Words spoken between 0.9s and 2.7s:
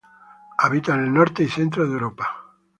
en el Norte y centro de Europa.